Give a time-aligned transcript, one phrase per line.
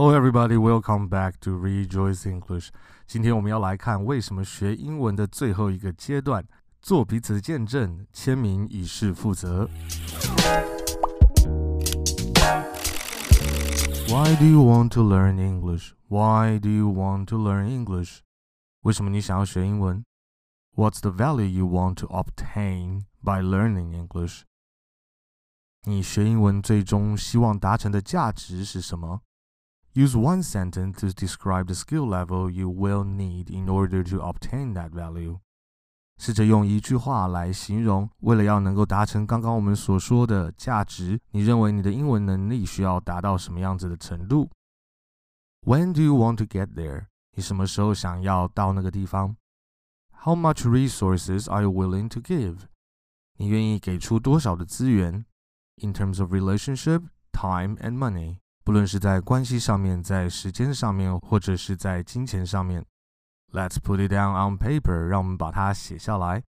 [0.00, 0.56] Hello, everybody.
[0.56, 2.68] Welcome back to Rejoice English.
[3.08, 6.44] 今天我们要来看为什么学英文的最后一个阶段，
[6.80, 9.68] 做彼此的见证，签名以示负责。
[14.06, 15.94] Why do you want to learn English?
[16.06, 18.18] Why do you want to learn English?
[18.82, 20.04] 为什么你想要学英文
[20.76, 24.42] ？What's the value you want to obtain by learning English?
[25.82, 29.22] 你学英文最终希望达成的价值是什么？
[29.98, 34.90] Use one sentence to describe the skill level you will need in order to obtain that
[34.92, 35.32] value.
[35.32, 35.38] value。
[36.18, 44.48] 试着用一句话来形容，为了要能够达成刚刚我们所说的价值，你认为你的英文能力需要达到什么样子的程度
[45.66, 47.06] ？When do you want to get there？
[47.32, 49.36] 你什么时候想要到那个地方
[50.22, 52.58] ？How much resources are you willing to give？
[53.38, 55.26] 你愿意给出多少的资源
[55.82, 58.36] ？In terms of relationship, time and money。
[58.68, 62.84] 不论是在关系上面，在时间上面，或者是在金钱上面。
[63.50, 66.42] Let's put it down on paper，让我们把它写下来。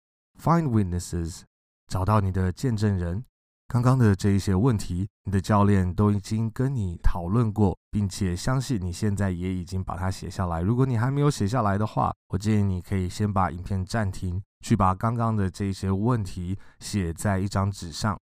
[0.42, 1.42] Find witnesses，
[1.88, 3.24] 找到你的见证人。
[3.68, 10.64] 刚刚的这一些问题，你的教练都已经跟你讨论过，并且相信你现在也已经把它写下来。
[10.64, 18.18] 如果你还没有写下来的话，我建议你可以先把影片暂停，去把刚刚的这些问题写在一张纸上。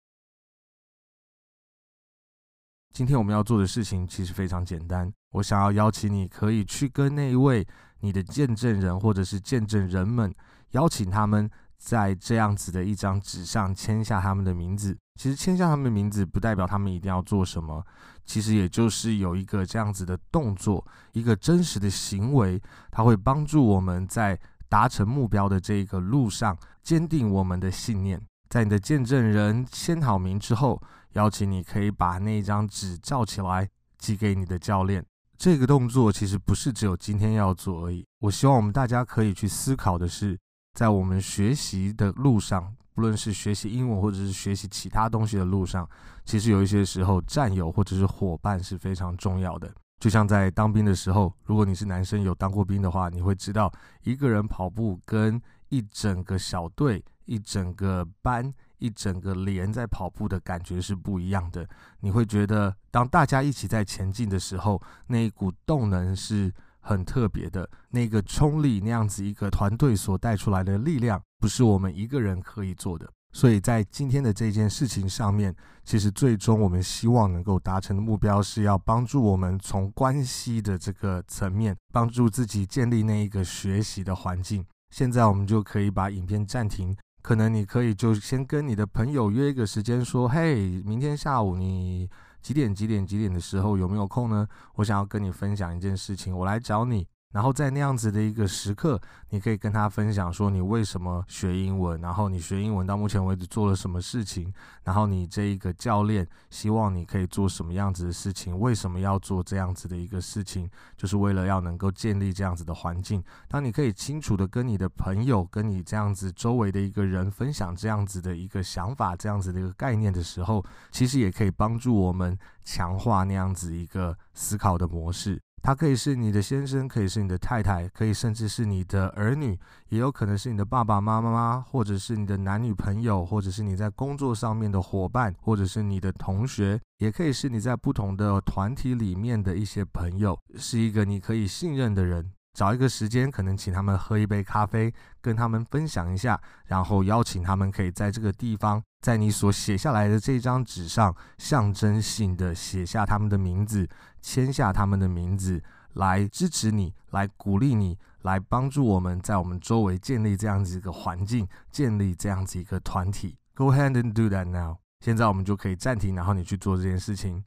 [2.93, 7.65] 今天我们要做的事情其实非常简单，我想要邀请你可以去跟那一位。
[8.01, 10.31] 你的见证人或者是见证人们，
[10.71, 14.95] 邀请他们在这样子的一张纸上签下他们的名字。
[15.15, 17.81] 其实签下他们的名字不代表他们一定要做什么，
[18.25, 28.21] 其实也就是有一个这样子的动作，一个真实的行为，它会帮助我们在达成目标的这个路上坚定我们的信念。
[28.49, 30.79] 在你的见证人签好名之后，
[31.13, 35.05] 邀请你可以把那一张纸照起来，寄给你的教练。
[35.37, 38.05] 这个动作其实不是只有今天要做而已。
[38.19, 40.37] 我希望我们大家可以去思考的是，
[40.73, 45.87] 在我们学习的路上，不论是学习英文或者是学习其他东西的路上，
[46.23, 49.73] 其实有一些时候，战友或者是伙伴是非常重要的。
[49.99, 53.71] 就像在当兵的时候，如果你是男生有当过兵的话，你会知道，
[54.03, 58.53] 一个人跑步跟一整个小队、一整个班。
[58.83, 61.65] 一整个连在跑步的感觉是不一样的，
[62.01, 73.09] 你会觉得当大家一起在前进的时候，那一股动能是很特别的，那个冲力，那样子一个团队所带出来的力量，不是我们一个人可以做的。
[73.31, 75.55] 所以在今天的这件事情上面，
[75.85, 84.65] 其实最终我们希望能够达成的目标是要帮助我们从关系的这个层面，帮助自己建立那一个学习的环境。
[84.91, 86.93] 现在我们就可以把影片暂停。
[87.23, 92.09] 可能你可以就先跟你的朋友约一个时间，说：“嘿，明天下午你
[92.41, 94.45] 几点几点几点的时候有没有空呢？
[94.75, 113.23] 我想要跟你分享一件事情，我来找你。”然后在那样子的一个时刻，你可以跟他分享说你为什么学英文，然后你学英文到目前为止做了什么事情，然后你这一个教练希望你可以做什么样子的事情，为什么要做这样子的一个事情，就是为了要能够建立这样子的环境。
[113.47, 125.41] 当你可以清楚的跟你的朋友，跟你这样子周围的一个人分享这样子的一个想法，这样子的一个概念的时候，其实也可以帮助我们强化那样子一个思考的模式。
[125.63, 129.57] 他可以是你的先生，可以是你的太太，可以甚至是你的儿女，
[129.87, 142.29] 也有可能是你的爸爸妈妈，或者是你的男女朋友，或者是你在工作上面的伙伴，或者是你的同学，也可以是你在不同的团体里面的一些朋友，是一个你可以信任的人。
[142.53, 153.89] 找一个时间，可能请他们喝一杯咖啡，跟他们分享一下，然后邀请他们可以在这个地方，在你所写下来的这张纸上，象征性的写下他们的名字，
[154.23, 155.61] 签下他们的名字，
[155.95, 163.37] 来支持你，来鼓励你，来帮助我们在我们周围建立这样子一个环境，建立这样子一个团体。
[163.53, 164.77] Go ahead and do that now。
[165.01, 167.43] 现在我们就可以暂停，然后你去做这件事情。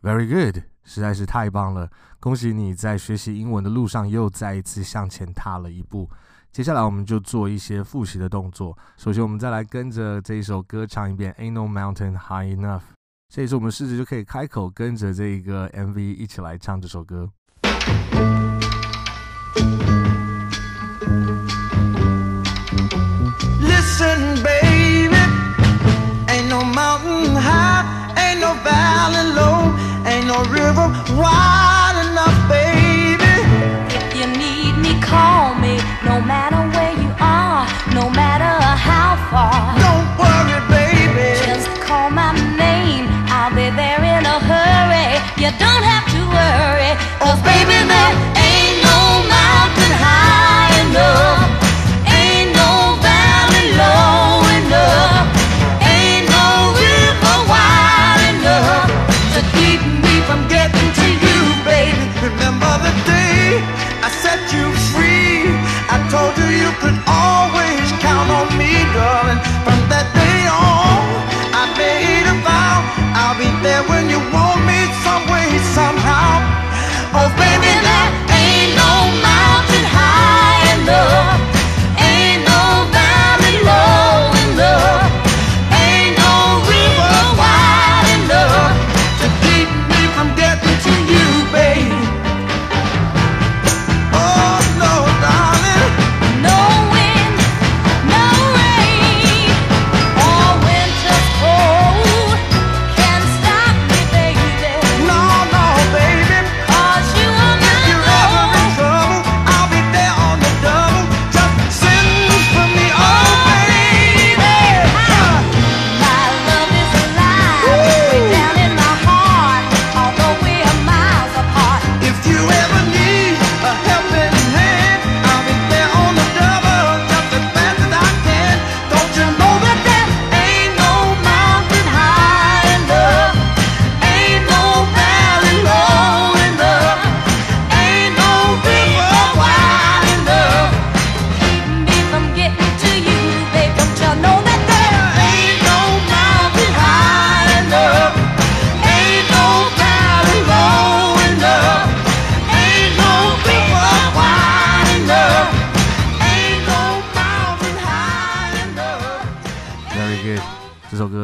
[0.00, 1.90] Very good，实在是太棒了！
[2.20, 6.08] 恭喜你在学习英文的路上又再一次向前踏了一步。
[6.52, 8.76] 接下来我们就做一些复习的动作。
[8.96, 12.78] 首先，我们再来跟着这一首歌唱一遍《Ain't No Mountain High Enough》。
[13.32, 17.28] 这一次我们试着就可以开口跟着这一个 MV 一起来唱这首歌。
[23.60, 25.14] Listen, baby,
[26.26, 27.84] ain't no mountain high,
[28.16, 29.72] ain't no valley low.
[30.04, 31.69] Ain't no river wide
[68.92, 69.49] darling.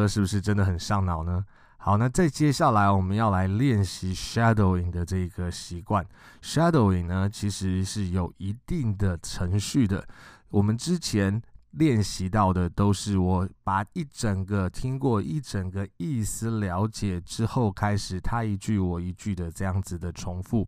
[0.07, 1.45] 是不是真的很上脑呢？
[1.77, 6.05] 好，那再接下来我们要来练习 shadowing 的这个习惯。
[6.41, 10.05] shadowing 呢，其实是有一定的程序的。
[10.49, 20.67] 我们之前练习到的都是我把一整个听过一整个意思了解之后，开始他一句我一句的这样子的重复。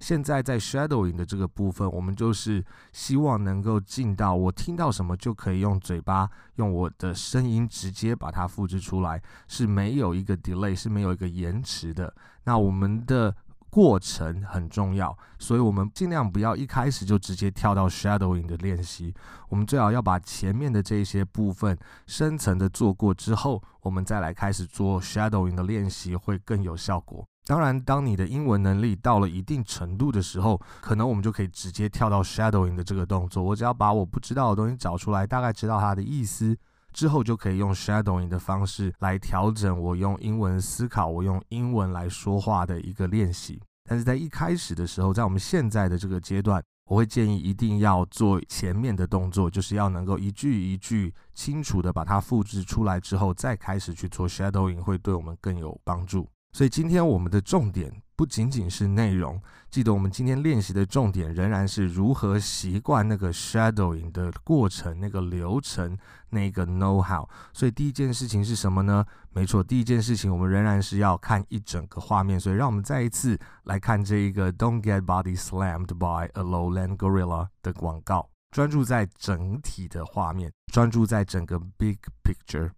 [0.00, 12.12] 现在在 shadowing 的这个部分，我们就是希望能够进到我听到什么就可以用嘴巴，用我的声音直接把它复制出来，是没有一个 delay，是没有一个延迟的。
[12.44, 13.34] 那我们的
[13.68, 19.14] 过程很重要，所以我们尽量不要一开始就直接跳到 shadowing 的练习。
[19.48, 27.24] 我们最好要把前面的这些部分深层的做过之后，我们再来开始做 shadowing 的练习，会更有效果。
[27.50, 33.42] 当然，当你的英文能力到了一定程度的时候，可能我们就可以直接跳到 shadowing 的这个动作。
[33.42, 36.56] 我只要把我不知道的东西找出来，大概知道它的意思
[36.92, 43.60] 之后，就可以用 shadowing 的方式来调整我用英文思考、我用英文来说话的一个练习。
[43.88, 56.28] 但是在一开始的时候，在我们现在的这个阶段，我会建议一定要做前面的动作，就是要能够一句一句清楚的把它复制出来之后，再开始去做 shadowing，会对我们更有帮助。
[56.52, 65.96] 所以今天我们的重点不仅仅是内容，记得我们今天练习的重点仍然是如何习惯那个 shadowing 的过程、那个流程、
[66.30, 67.26] 那个 know how。
[67.52, 69.06] 所以第一件事情是什么呢？
[69.32, 72.38] 没错，第一件事情我们仍然是要看一整个画面。
[72.38, 82.72] 所以让我们再一次来看这一个 "Don't get body slammed by a lowland gorilla" 的广告，专注在整体的画面，专注在整个 big picture。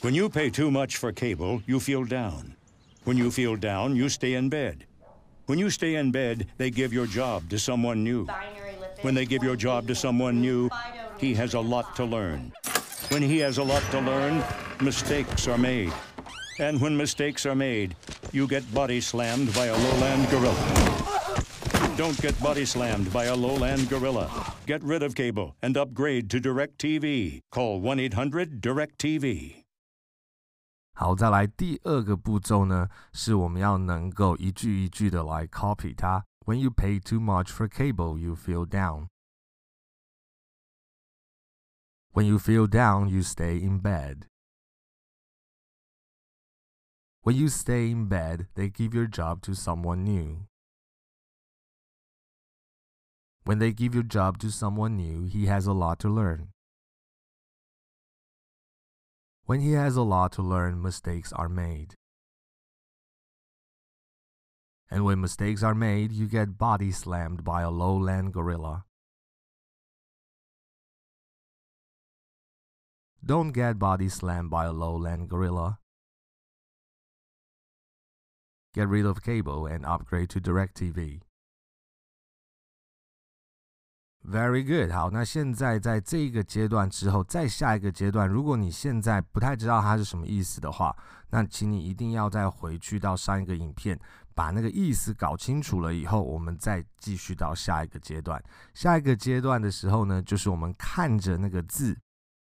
[0.00, 2.56] When you pay too much for cable, you feel down.
[3.04, 4.86] When you feel down, you stay in bed.
[5.46, 8.26] When you stay in bed, they give your job to someone new.
[9.02, 10.70] When they give your job to someone new,
[11.18, 12.52] he has a lot to learn.
[13.10, 14.42] When he has a lot to learn,
[14.80, 15.92] mistakes are made.
[16.58, 17.94] And when mistakes are made,
[18.32, 20.56] you get body slammed by a lowland gorilla.
[21.98, 24.54] Don't get body slammed by a lowland gorilla.
[24.64, 27.40] Get rid of cable and upgrade to DirecTV.
[27.50, 29.63] Call 1-800-DirecTV.
[30.96, 36.24] 好，再来第二个步骤呢，是我们要能够一句一句的来 copy 它。
[36.46, 39.08] When you pay too much for cable, you feel down.
[42.12, 44.28] When you feel down, you stay in bed.
[47.22, 50.46] When you stay in bed, they give your job to someone new.
[53.44, 56.53] When they give your job to someone new, he has a lot to learn.
[59.46, 61.94] When he has a lot to learn, mistakes are made.
[64.90, 68.84] And when mistakes are made, you get body slammed by a lowland gorilla.
[73.22, 75.78] Don't get body slammed by a lowland gorilla.
[78.74, 81.20] Get rid of cable and upgrade to DirecTV.
[84.26, 90.96] Very good，好，那现在在这一个阶段之后，再下一个阶段，如果你现在不太知道它是什么意思的话，
[91.28, 94.00] 那请你一定要再回去到上一个影片，
[94.34, 98.42] 把那个意思搞清楚了以后，我们再继续到下一个阶段。
[98.72, 101.94] 下一个阶段的时候呢，就是我们看着那个字，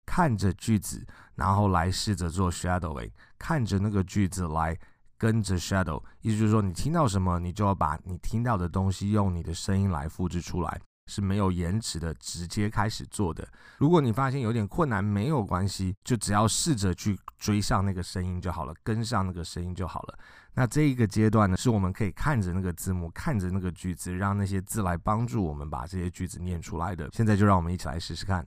[0.05, 4.77] 看着句子，然后来试着做 shadowing，看着那个句子来
[5.17, 6.03] 跟着 shadow。
[6.21, 10.81] 意思就是说，你听到什么，你就要把你听到的东西用你的声音来复制出来。
[11.11, 13.47] 是没有延迟的，直接开始做的。
[13.79, 20.19] 如果你发现有点困难，没有关系，就只要试着去追上那个声音就好了，跟上那个声音就好了。
[20.55, 27.11] 那这一个阶段呢，是我们可以看着那个字幕，看着那个句子，让那些字来帮助我们把这些句子念出来的。
[27.13, 28.47] 现在就让我们一起来试试看。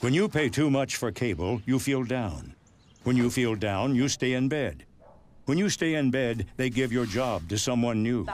[0.00, 2.54] When you pay too much for cable, you feel down.
[3.04, 4.78] When you feel down, you stay in bed.
[5.46, 8.26] When you stay in bed, they give your job to someone new.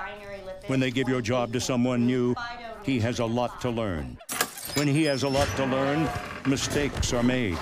[0.66, 2.34] When they give your job to someone new,
[2.84, 4.18] he has a lot to learn.
[4.74, 6.08] When he has a lot to learn,
[6.46, 7.58] mistakes are made.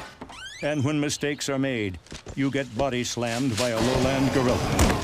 [0.62, 1.99] And when mistakes are made,
[2.37, 5.00] you get body slammed by a lowland gorilla.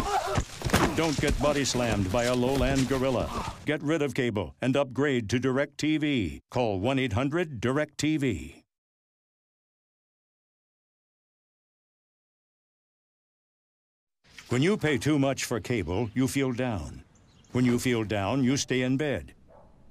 [0.96, 3.54] Don't get body slammed by a lowland gorilla.
[3.66, 6.40] Get rid of cable and upgrade to DirecTV.
[6.50, 8.62] Call 1-800-DirecTV.
[14.48, 17.02] When you pay too much for cable, you feel down.
[17.52, 19.35] When you feel down, you stay in bed.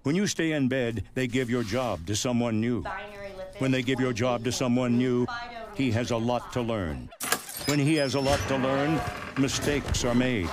[0.06, 2.84] When you stay in bed, they give your job to someone new.
[3.58, 5.26] When they give your job to someone new,
[5.74, 7.10] he has a lot to learn.
[7.66, 9.02] When he has a lot to learn,
[9.40, 10.48] mistakes are made.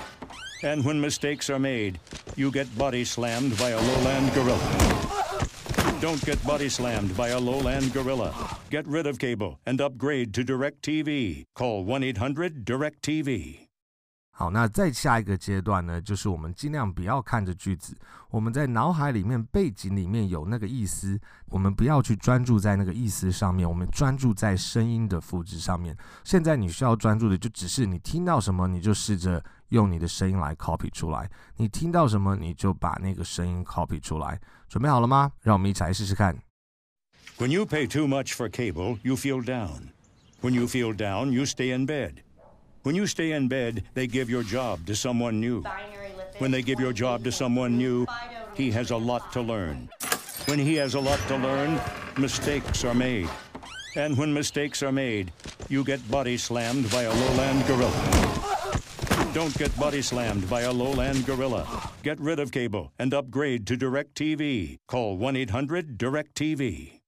[0.62, 2.00] And when mistakes are made,
[2.34, 5.98] you get body slammed by a lowland gorilla.
[6.00, 8.32] Don't get body slammed by a lowland gorilla.
[8.70, 11.44] Get rid of cable and upgrade to DirecTV.
[11.54, 13.68] Call 1-800-DirecTV.
[14.42, 17.96] 好，那再下一个阶段呢，就是我们尽量不要看着句子，
[18.28, 25.96] 我们在脑海里面背景里面有那个意思，我们不要去专注在那个意思上面，我们专注在声音的复制上面。
[26.24, 31.30] 现在你需要专注的就只是你听到什么，你就试着用你的声音来 copy 出来。
[31.58, 34.40] 你听到什么，你就把那个声音 copy 出来。
[34.68, 35.30] 准备好了吗？
[35.42, 36.36] 让我们一起来试试看。
[37.38, 39.92] When you pay too much for cable, you feel down.
[40.40, 42.24] When you feel down, you stay in bed.
[42.82, 45.62] When you stay in bed, they give your job to someone new.
[46.38, 48.06] When they give your job to someone new,
[48.54, 49.88] he has a lot to learn.
[50.46, 51.80] When he has a lot to learn,
[52.18, 53.28] mistakes are made.
[53.94, 55.30] And when mistakes are made,
[55.68, 57.92] you get body slammed by a lowland gorilla.
[59.32, 61.64] Don't get body slammed by a lowland gorilla.
[62.02, 64.78] Get rid of cable and upgrade to DirecTV.
[64.88, 66.98] Call 1-800-DirecTV.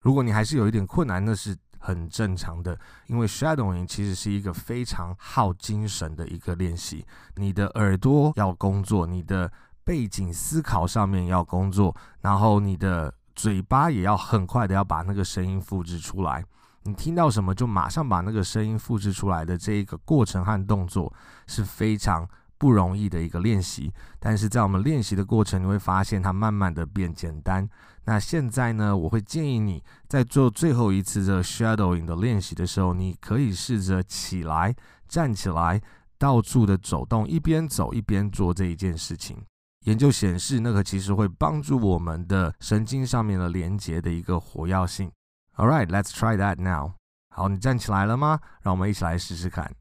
[0.00, 1.56] 如果你还是有一点困难，那是
[1.86, 2.76] 很正常的，
[3.06, 7.06] 因为 shadowing 其实是一个非常耗精神的一个练习。
[7.36, 9.52] 你的耳朵要工作，你的
[9.84, 16.44] 背景思考上面要工作，然后你的嘴巴也要很快的要把那个声音复制出来。
[16.82, 21.12] 你听到什么就马上把那个声音复制出来的这一个过程和动作
[21.46, 22.28] 是非常
[22.58, 23.92] 不容易的一个练习。
[24.18, 27.68] 但是在我们练习的过程，你会发现它慢慢的变简单。
[28.06, 34.74] 那现在呢，我会建议你在做最后一次的 shadowing 的练习的时候，你可以试着起来，
[35.08, 35.82] 站起来，
[36.16, 39.44] 到处的走动，一边走一边做这一件事情。
[39.86, 45.10] 研究显示，那个其实会帮助我们的神经上面的连接的一个活跃性。
[45.56, 46.94] All right, let's try that now。
[47.30, 48.40] 好，你站起来了吗？
[48.62, 49.74] 让我们一起来试试看。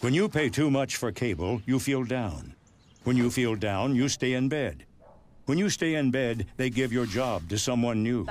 [0.00, 2.52] When you pay too much for cable, you feel down.
[3.04, 4.87] When you feel down, you stay in bed.
[5.48, 8.26] When you stay in bed, they give your job to someone new.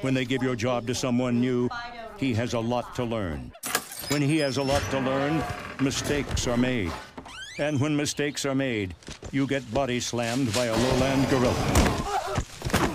[0.00, 1.68] When they give your job to someone new,
[2.16, 3.52] he has a lot to learn.
[4.08, 5.42] When he has a lot to learn,
[5.78, 6.90] mistakes are made.
[7.58, 8.94] And when mistakes are made,
[9.30, 11.52] you get body slammed by a lowland gorilla.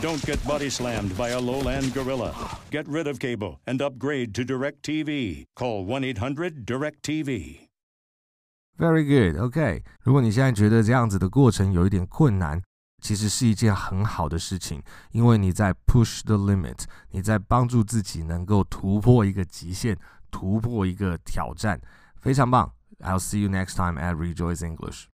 [0.02, 2.34] Don't get body slammed by a lowland gorilla.
[2.72, 5.46] Get rid of cable and upgrade to DirecTV.
[5.56, 7.70] Call 1-800-DirecTV.
[8.80, 9.38] Very good.
[9.40, 12.60] OK，如果你现在觉得这样子的过程有一点困难，
[13.04, 14.82] 其实是一件很好的事情，
[15.12, 19.98] 因为你在 push the limit，你在帮助自己能够突破一个极限，
[20.32, 21.82] 突破一个挑战，
[22.16, 22.72] 非常棒。
[23.02, 25.13] I'll see you next time at Rejoice English.